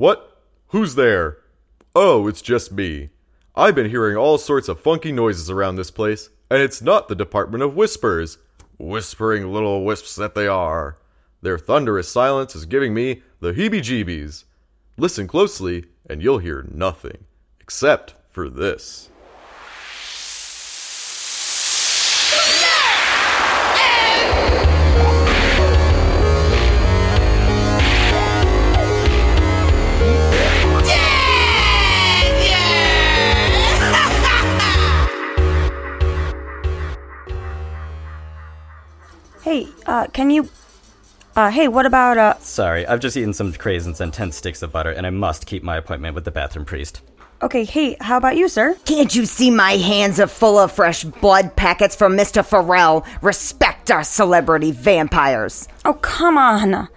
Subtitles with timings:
[0.00, 0.40] What?
[0.68, 1.40] Who's there?
[1.94, 3.10] Oh, it's just me.
[3.54, 7.14] I've been hearing all sorts of funky noises around this place, and it's not the
[7.14, 8.38] Department of Whispers.
[8.78, 10.96] Whispering little wisps that they are.
[11.42, 14.44] Their thunderous silence is giving me the heebie jeebies.
[14.96, 17.26] Listen closely, and you'll hear nothing
[17.60, 19.10] except for this.
[39.90, 40.48] Uh, can you.
[41.36, 42.38] Uh, hey, what about, uh.
[42.38, 45.62] Sorry, I've just eaten some craisins and 10 sticks of butter, and I must keep
[45.62, 47.02] my appointment with the bathroom priest.
[47.42, 48.76] Okay, hey, how about you, sir?
[48.84, 52.44] Can't you see my hands are full of fresh blood packets from Mr.
[52.44, 53.06] Farrell?
[53.22, 55.66] Respect our celebrity vampires.
[55.84, 56.88] Oh, come on.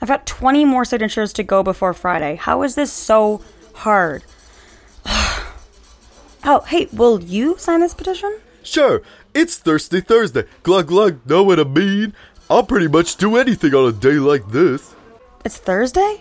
[0.00, 2.36] I've got 20 more signatures to go before Friday.
[2.36, 3.42] How is this so
[3.74, 4.24] hard?
[5.06, 8.38] oh, hey, will you sign this petition?
[8.62, 9.02] Sure,
[9.34, 10.44] it's Thirsty Thursday.
[10.62, 12.14] Glug glug, know what I mean?
[12.52, 14.94] I'll pretty much do anything on a day like this.
[15.42, 16.20] It's Thursday?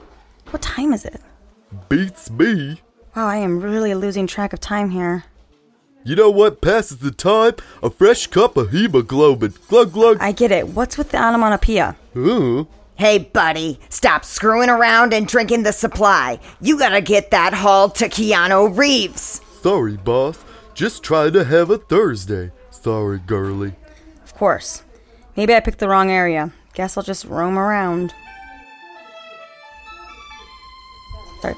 [0.51, 1.19] What time is it?
[1.89, 2.79] Beats me.
[3.13, 5.25] Wow, I am really losing track of time here.
[6.05, 7.55] You know what passes the time?
[7.83, 9.55] A fresh cup of hemoglobin.
[9.67, 10.19] Glug glug.
[10.21, 10.69] I get it.
[10.69, 11.97] What's with the onomatopoeia?
[12.15, 12.63] Uh,
[12.95, 16.39] Hey, buddy, stop screwing around and drinking the supply.
[16.61, 19.41] You gotta get that hauled to Keanu Reeves.
[19.61, 20.45] sorry, boss.
[20.75, 22.51] Just trying to have a Thursday.
[22.69, 23.73] Sorry, girly.
[24.23, 24.83] Of course.
[25.35, 26.51] Maybe I picked the wrong area.
[26.73, 28.13] Guess I'll just roam around.
[31.41, 31.55] Sorry.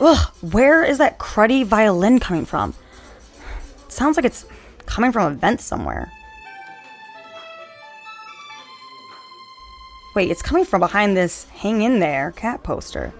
[0.00, 2.74] Ugh, where is that cruddy violin coming from?
[3.86, 4.46] It sounds like it's
[4.86, 6.10] coming from a vent somewhere.
[10.14, 13.12] Wait, it's coming from behind this hang in there cat poster.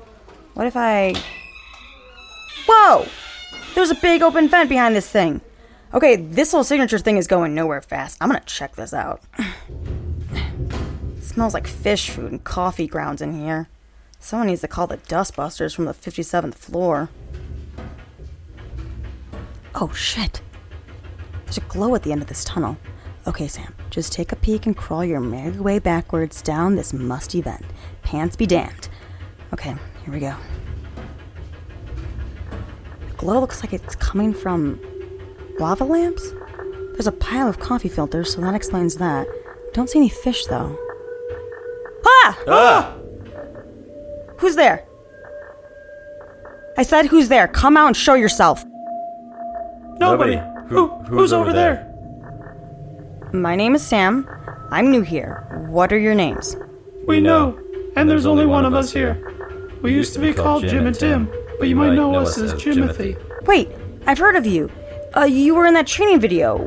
[0.55, 1.15] What if I.
[2.67, 3.07] Whoa!
[3.75, 5.41] There's a big open vent behind this thing.
[5.93, 8.17] Okay, this whole signature thing is going nowhere fast.
[8.21, 9.23] I'm gonna check this out.
[11.21, 13.69] smells like fish food and coffee grounds in here.
[14.21, 17.09] Someone needs to call the dustbusters from the 57th floor.
[19.75, 20.41] Oh shit.
[21.45, 22.77] There's a glow at the end of this tunnel.
[23.27, 27.41] Okay, Sam, just take a peek and crawl your merry way backwards down this musty
[27.41, 27.65] vent.
[28.03, 28.89] Pants be damned.
[29.53, 30.37] Okay, here we go.
[33.09, 34.81] The glow looks like it's coming from
[35.61, 36.33] lava lamps?
[36.93, 39.29] There's a pile of coffee filters, so that explains that.
[39.73, 40.77] Don't see any fish, though.
[42.05, 42.39] Ah!
[42.49, 42.97] Ah!
[44.39, 44.85] Who's there?
[46.77, 47.47] I said, who's there?
[47.47, 48.65] Come out and show yourself.
[49.99, 50.41] Nobody.
[50.69, 51.87] Who, who's, over there?
[53.33, 54.27] My name is Sam.
[54.71, 55.67] I'm new here.
[55.69, 56.57] What are your names?
[57.07, 57.59] We know,
[57.97, 59.27] and there's only one of us here.
[59.83, 63.17] We used to be called Jim and Tim, but you might know us as Jimothy.
[63.47, 63.69] Wait,
[64.07, 64.71] I've heard of you.
[65.17, 66.59] Uh, you were in that training video.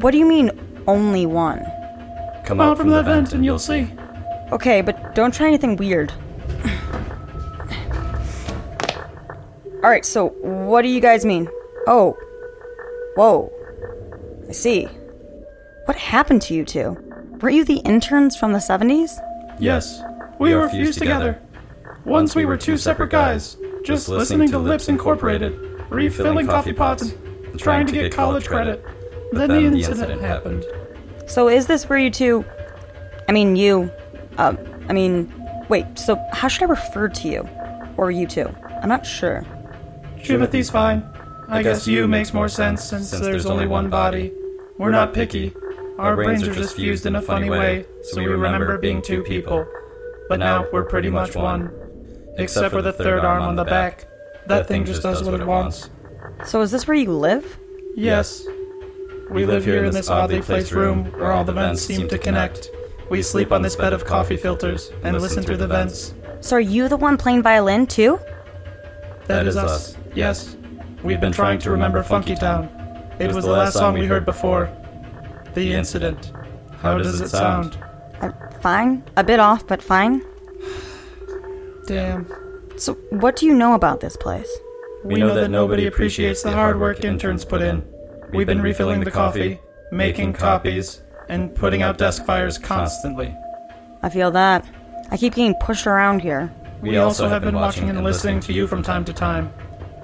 [0.00, 0.50] What do you mean,
[0.86, 1.64] only one?
[2.44, 3.90] Come Out from that vent and you'll see.
[4.52, 6.12] Okay, but don't try anything weird.
[9.82, 11.48] Alright, so what do you guys mean?
[11.86, 12.16] Oh.
[13.16, 13.52] Whoa.
[14.48, 14.84] I see.
[15.84, 16.96] What happened to you two?
[17.40, 19.18] Were you the interns from the 70s?
[19.60, 20.02] Yes,
[20.38, 21.40] we were fused together.
[22.04, 25.52] Once we were two separate guys, just listening to Lipps Incorporated,
[25.90, 28.84] refilling coffee pots, and trying to get college credit.
[29.32, 30.64] Then the incident happened.
[31.26, 32.44] So is this where you two.
[33.28, 33.90] I mean, you.
[34.38, 34.56] Uh,
[34.88, 35.32] I mean,
[35.68, 37.48] wait, so how should I refer to you?
[37.96, 38.48] Or you two?
[38.82, 39.44] I'm not sure.
[40.18, 41.08] Jimothy's fine.
[41.48, 44.32] I guess you makes more sense since there's only one body.
[44.76, 45.54] We're not picky.
[45.98, 49.66] Our brains are just fused in a funny way, so we remember being two people.
[50.28, 51.72] But now we're pretty much one.
[52.36, 54.06] Except for the third arm on the back.
[54.46, 55.90] That thing just does what it wants.
[56.44, 57.58] So is this where you live?
[57.94, 58.46] Yes.
[59.30, 62.70] We live here in this oddly placed room where all the vents seem to connect.
[63.10, 66.14] We sleep on this bed of coffee filters and listen through the vents.
[66.40, 68.18] So are you the one playing violin too?
[69.26, 69.96] That is us.
[70.14, 70.56] Yes.
[71.02, 72.68] We've been trying to remember Funky Town.
[73.18, 74.70] It was the last song we heard before.
[75.54, 76.32] The incident.
[76.80, 77.76] How does it sound?
[78.20, 78.30] Uh,
[78.60, 79.02] fine.
[79.16, 80.24] A bit off, but fine.
[81.86, 82.26] Damn.
[82.76, 84.48] So what do you know about this place?
[85.04, 87.84] We know that nobody appreciates the hard work interns put in.
[88.32, 89.60] We've been refilling the coffee,
[89.92, 93.34] making copies, and putting out desk fires constantly.
[94.02, 94.66] I feel that.
[95.10, 96.52] I keep getting pushed around here.
[96.82, 99.52] We also have been watching and listening to you from time to time.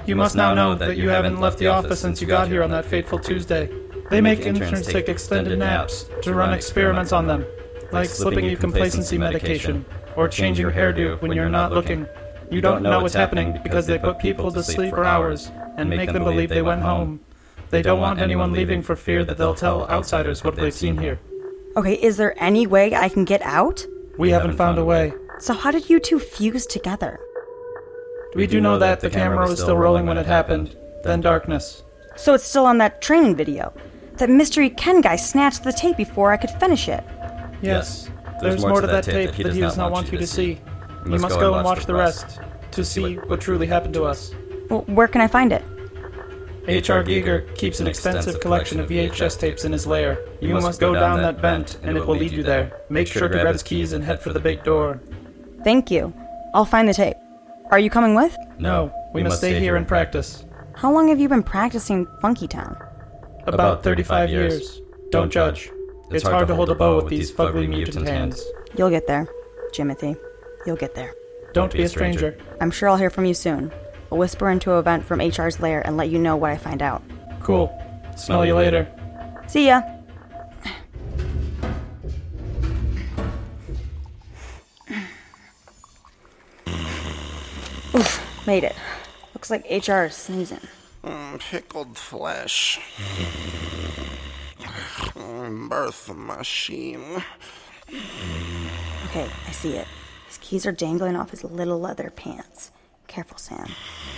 [0.06, 2.70] You must now know that you haven't left the office since you got here on
[2.70, 3.70] that fateful Tuesday.
[4.10, 7.44] They make interns take extended naps to run experiments on them,
[7.90, 9.84] like slipping you complacency medication
[10.16, 12.06] or changing your hairdo when you're not looking.
[12.54, 16.12] You don't know what's happening because they put people to sleep for hours and make
[16.12, 17.20] them believe they went home.
[17.70, 21.18] They don't want anyone leaving for fear that they'll tell outsiders what they've seen here.
[21.76, 23.84] Okay, is there any way I can get out?
[24.16, 25.12] We haven't found a way.
[25.40, 27.18] So, how did you two fuse together?
[28.36, 30.76] We do know that the camera was still rolling when it happened.
[31.02, 31.82] Then darkness.
[32.14, 33.72] So, it's still on that training video.
[34.18, 37.02] That mystery Ken guy snatched the tape before I could finish it.
[37.60, 38.08] Yes,
[38.40, 40.60] there's more to that tape that he does not want you to see.
[41.06, 42.40] You must go and watch the rest
[42.72, 44.34] to see what truly happened to us.
[44.70, 45.62] Well, where can I find it?
[46.66, 47.04] H.R.
[47.04, 50.18] Giger keeps an extensive collection of VHS tapes in his lair.
[50.40, 52.80] You must go down that vent, and it will lead you there.
[52.88, 55.00] Make sure to grab his keys and head for the big door.
[55.62, 56.12] Thank you.
[56.54, 57.16] I'll find the tape.
[57.70, 58.36] Are you coming with?
[58.58, 60.44] No, we must stay here and practice.
[60.74, 62.76] How long have you been practicing Funky Town?
[63.46, 64.80] About 35 years.
[65.10, 65.70] Don't judge.
[66.10, 68.42] It's hard to hold a bow with these fugly mutant hands.
[68.76, 69.28] You'll get there,
[69.72, 70.16] Jimothy.
[70.66, 71.14] You'll get there.
[71.52, 72.36] Don't be a stranger.
[72.60, 73.72] I'm sure I'll hear from you soon.
[74.10, 76.82] I'll whisper into a vent from HR's lair and let you know what I find
[76.82, 77.02] out.
[77.40, 77.70] Cool.
[78.16, 78.88] Smell you later.
[79.46, 79.82] See ya.
[87.94, 88.74] Oof, made it.
[89.34, 90.60] Looks like HR is sneezing.
[91.04, 92.80] Mm, pickled flesh.
[95.14, 97.22] Mm, Birth machine.
[99.06, 99.86] Okay, I see it.
[100.34, 102.72] His keys are dangling off his little leather pants.
[103.06, 103.68] Careful, Sam.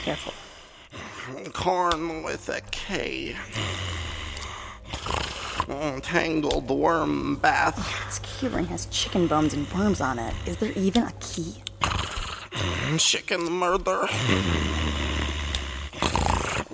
[0.03, 0.33] Careful.
[1.53, 3.37] Corn with a K.
[6.01, 7.77] Tangled worm bath.
[8.07, 10.33] This keyring has chicken bones and worms on it.
[10.47, 11.57] Is there even a key?
[12.97, 14.07] Chicken murder.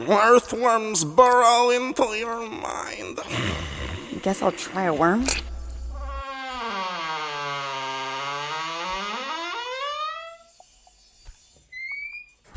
[0.08, 3.18] Earthworms burrow into your mind.
[4.22, 5.26] Guess I'll try a worm.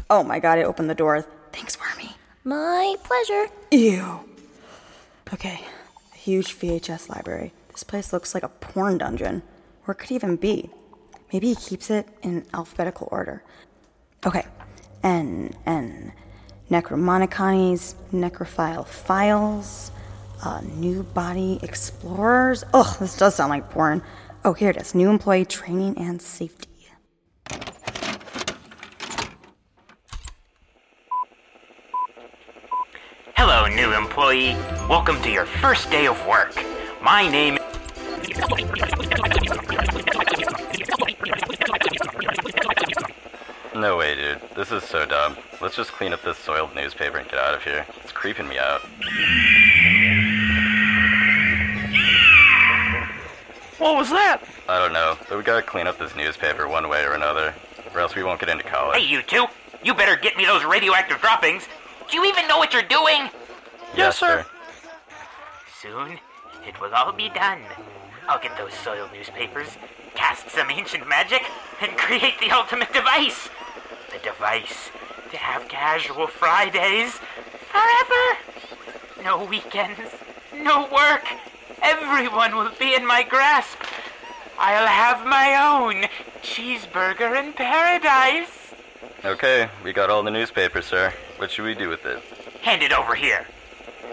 [0.10, 1.26] Oh my god, it opened the door.
[1.52, 2.12] Thanks, Wormy.
[2.44, 3.48] My pleasure.
[3.72, 4.20] Ew.
[5.34, 5.62] Okay,
[6.14, 7.54] a huge VHS library.
[7.72, 9.42] This place looks like a porn dungeon.
[9.86, 10.70] Where could he even be?
[11.34, 13.44] Maybe he keeps it in alphabetical order.
[14.26, 14.46] Okay,
[15.04, 16.14] N, N.
[16.70, 19.92] Necromoniconies, necrophile files,
[20.44, 22.64] uh, new body explorers.
[22.74, 24.02] Ugh, this does sound like porn.
[24.44, 24.96] Oh, here it is.
[24.96, 26.70] New employee training and safety.
[33.66, 34.54] Hello, new employee.
[34.88, 36.54] Welcome to your first day of work.
[37.02, 38.38] My name is
[43.74, 44.40] No way, dude.
[44.56, 45.36] This is so dumb.
[45.62, 47.88] Let's just clean up this soiled newspaper and get out of here.
[48.04, 48.82] It's creeping me out.
[53.80, 54.44] What was that?
[54.70, 57.56] I don't know, but we gotta clean up this newspaper one way or another,
[57.96, 59.00] or else we won't get into college.
[59.00, 59.48] Hey, you two.
[59.84, 61.68] You better get me those radioactive droppings.
[62.12, 63.32] Do you even know what you're doing?
[63.98, 64.46] Yes, sir.
[65.82, 66.20] Soon,
[66.68, 67.62] it will all be done.
[68.28, 69.78] I'll get those soiled newspapers,
[70.16, 71.44] cast some ancient magic,
[71.82, 73.50] and create the ultimate device.
[74.12, 74.90] The device
[75.32, 77.20] to have casual Fridays
[77.70, 78.40] forever.
[79.24, 80.12] No weekends,
[80.54, 81.26] no work.
[81.82, 83.78] Everyone will be in my grasp.
[84.58, 86.08] I'll have my own
[86.42, 88.74] cheeseburger in paradise.
[89.24, 91.14] Okay, we got all the newspapers, sir.
[91.38, 92.22] What should we do with it?
[92.62, 93.46] Hand it over here.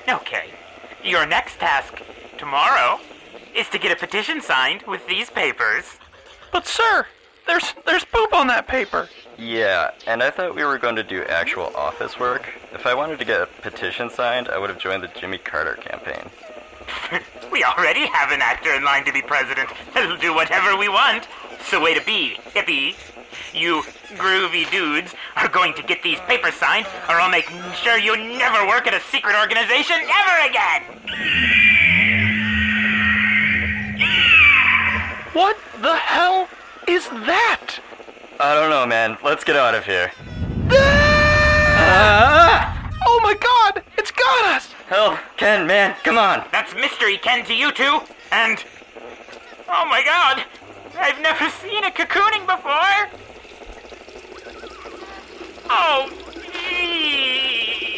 [0.08, 0.50] Okay.
[1.04, 2.02] Your next task
[2.38, 3.00] tomorrow
[3.54, 5.98] is to get a petition signed with these papers.
[6.52, 7.06] But sir,
[7.46, 9.08] there's there's poop on that paper.
[9.38, 12.48] Yeah, and I thought we were going to do actual office work.
[12.72, 15.74] If I wanted to get a petition signed, I would have joined the Jimmy Carter
[15.74, 16.30] campaign.
[17.52, 19.70] we already have an actor in line to be president.
[19.94, 21.26] He'll do whatever we want.
[21.62, 22.94] So way to be, hippie.
[23.54, 23.82] You
[24.16, 28.66] groovy dudes are going to get these papers signed, or I'll make sure you never
[28.66, 30.82] work at a secret organization ever again.
[35.32, 36.48] What the hell
[36.86, 37.78] is that?
[38.38, 39.16] I don't know, man.
[39.24, 40.12] Let's get out of here.
[41.74, 42.90] Ah!
[43.06, 44.72] Oh my god, it's got us!
[44.88, 46.44] Hell, Ken, man, come on.
[46.52, 48.62] That's mystery Ken to you two, and
[49.68, 50.44] oh my god,
[50.98, 53.08] I've never seen a cocooning before.
[55.70, 56.10] Oh,
[56.52, 57.92] jeez.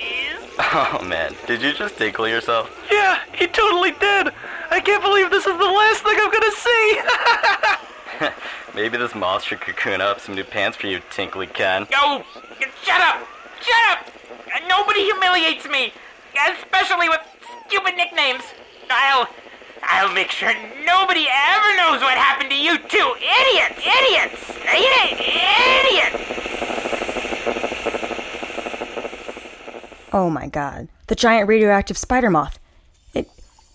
[0.59, 2.71] Oh man, did you just tickle yourself?
[2.91, 4.33] Yeah, he totally did.
[4.71, 8.31] I can't believe this is the last thing I'm gonna see.
[8.75, 11.87] Maybe this moth should cocoon up some new pants for you, Tinkly Ken.
[11.91, 12.25] Yo,
[12.83, 13.27] shut up!
[13.61, 14.09] Shut up!
[14.69, 15.93] Nobody humiliates me,
[16.49, 17.21] especially with
[17.67, 18.43] stupid nicknames.
[18.91, 19.29] I'll,
[19.87, 20.53] I'll make sure
[20.85, 26.25] nobody ever knows what happened to you two idiots, idiots, idiots.
[30.13, 30.89] Oh my god.
[31.09, 32.59] The giant radioactive spider moth.
[33.15, 33.29] It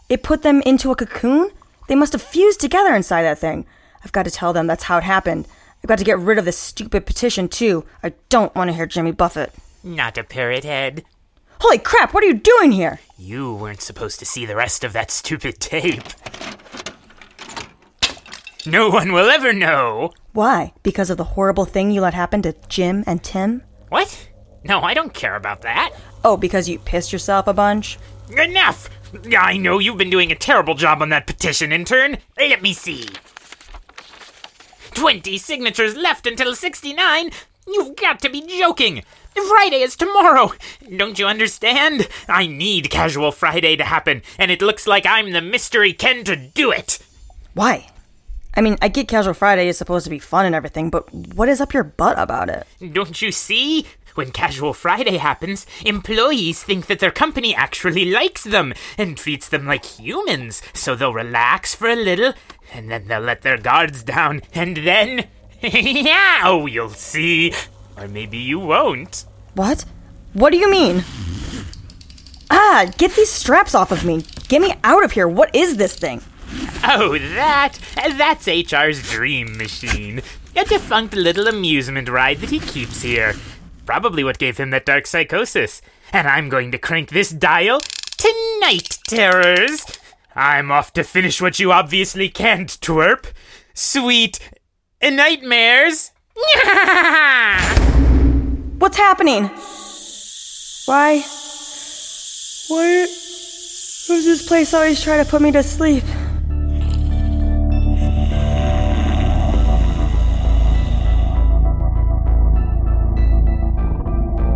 [0.07, 1.51] it put them into a cocoon?
[1.87, 3.65] They must have fused together inside that thing.
[4.03, 5.47] I've got to tell them that's how it happened.
[5.83, 7.85] I've got to get rid of this stupid petition too.
[8.03, 9.53] I don't want to hear Jimmy Buffett.
[9.83, 11.03] Not a parrot head.
[11.59, 12.99] Holy crap, what are you doing here?
[13.17, 16.03] You weren't supposed to see the rest of that stupid tape.
[18.65, 20.13] No one will ever know.
[20.31, 20.73] Why?
[20.83, 23.63] Because of the horrible thing you let happen to Jim and Tim?
[23.89, 24.29] What?
[24.63, 25.93] No, I don't care about that.
[26.23, 27.97] Oh, because you pissed yourself a bunch?
[28.29, 28.89] Enough!
[29.37, 32.17] I know you've been doing a terrible job on that petition, intern.
[32.37, 33.07] Let me see.
[34.93, 37.31] 20 signatures left until 69?
[37.67, 39.03] You've got to be joking!
[39.35, 40.53] Friday is tomorrow!
[40.95, 42.07] Don't you understand?
[42.27, 46.35] I need Casual Friday to happen, and it looks like I'm the Mystery Ken to
[46.35, 46.99] do it!
[47.53, 47.87] Why?
[48.55, 51.49] I mean, I get Casual Friday is supposed to be fun and everything, but what
[51.49, 52.67] is up your butt about it?
[52.93, 53.85] Don't you see?
[54.15, 59.65] When Casual Friday happens, employees think that their company actually likes them and treats them
[59.65, 62.33] like humans, so they'll relax for a little,
[62.73, 65.27] and then they'll let their guards down, and then.
[65.61, 67.53] yeah, oh, you'll see.
[67.99, 69.25] Or maybe you won't.
[69.55, 69.85] What?
[70.33, 71.03] What do you mean?
[72.49, 74.23] Ah, get these straps off of me.
[74.47, 75.27] Get me out of here.
[75.27, 76.21] What is this thing?
[76.83, 77.77] Oh, that?
[77.95, 80.21] That's HR's dream machine.
[80.55, 83.35] A defunct little amusement ride that he keeps here.
[83.85, 85.81] Probably what gave him that dark psychosis.
[86.13, 87.81] And I'm going to crank this dial
[88.17, 89.85] tonight, terrors.
[90.35, 93.25] I'm off to finish what you obviously can't, twerp.
[93.73, 94.39] Sweet
[95.01, 96.11] nightmares.
[98.79, 99.51] What's happening?
[100.85, 101.19] Why?
[102.69, 103.07] Why
[104.07, 106.05] does this place always try to put me to sleep?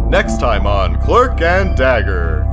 [0.10, 2.53] Next time on Clerk and Dagger.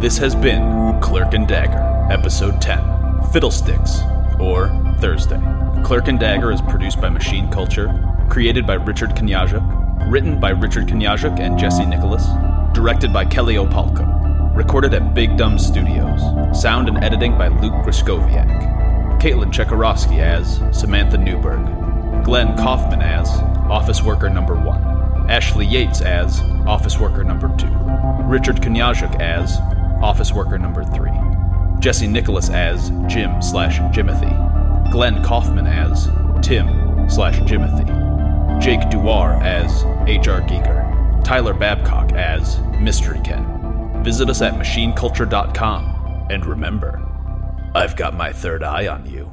[0.00, 4.00] This has been Clerk and Dagger, Episode 10 Fiddlesticks,
[4.38, 5.38] or Thursday.
[5.84, 7.92] Clerk and Dagger is produced by Machine Culture,
[8.30, 12.24] created by Richard Kanyazuk, written by Richard Kanyazuk and Jesse Nicholas,
[12.72, 16.22] directed by Kelly Opalko, recorded at Big Dumb Studios,
[16.58, 23.28] sound and editing by Luke Griskoviak, Caitlin Chekorowski as Samantha Newberg, Glenn Kaufman as
[23.68, 27.66] Office Worker Number 1, Ashley Yates as Office Worker Number 2,
[28.30, 29.58] Richard Kanyazuk as
[30.02, 31.10] Office Worker Number 3,
[31.80, 36.06] Jesse Nicholas as Jim slash Jimothy, Glenn Kaufman as
[36.42, 40.40] Tim slash Jimothy, Jake Duar as H.R.
[40.42, 44.02] Giger, Tyler Babcock as Mystery Ken.
[44.02, 47.00] Visit us at machineculture.com, and remember,
[47.74, 49.30] I've got my third eye on you.